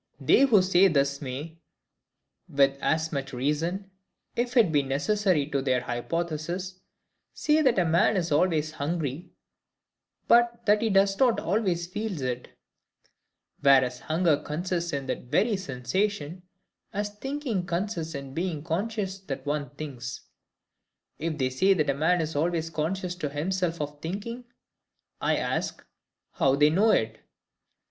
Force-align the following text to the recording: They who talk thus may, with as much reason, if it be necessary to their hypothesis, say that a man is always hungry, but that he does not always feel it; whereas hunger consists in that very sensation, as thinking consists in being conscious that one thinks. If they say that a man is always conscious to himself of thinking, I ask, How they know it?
They 0.19 0.47
who 0.47 0.63
talk 0.63 0.93
thus 0.95 1.21
may, 1.21 1.59
with 2.49 2.75
as 2.81 3.11
much 3.11 3.33
reason, 3.33 3.91
if 4.35 4.57
it 4.57 4.71
be 4.71 4.81
necessary 4.81 5.45
to 5.51 5.61
their 5.61 5.81
hypothesis, 5.81 6.79
say 7.35 7.61
that 7.61 7.77
a 7.77 7.85
man 7.85 8.17
is 8.17 8.31
always 8.31 8.71
hungry, 8.71 9.29
but 10.27 10.65
that 10.65 10.81
he 10.81 10.89
does 10.89 11.19
not 11.19 11.39
always 11.39 11.85
feel 11.85 12.19
it; 12.23 12.49
whereas 13.61 13.99
hunger 13.99 14.37
consists 14.37 14.91
in 14.91 15.05
that 15.05 15.25
very 15.25 15.55
sensation, 15.55 16.41
as 16.91 17.09
thinking 17.11 17.67
consists 17.67 18.15
in 18.15 18.33
being 18.33 18.63
conscious 18.63 19.19
that 19.19 19.45
one 19.45 19.69
thinks. 19.75 20.21
If 21.19 21.37
they 21.37 21.51
say 21.51 21.75
that 21.75 21.91
a 21.91 21.93
man 21.93 22.21
is 22.21 22.35
always 22.35 22.71
conscious 22.71 23.13
to 23.17 23.29
himself 23.29 23.79
of 23.79 24.01
thinking, 24.01 24.45
I 25.21 25.35
ask, 25.37 25.85
How 26.31 26.55
they 26.55 26.71
know 26.71 26.89
it? 26.89 27.19